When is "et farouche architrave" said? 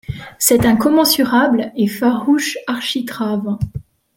1.75-3.59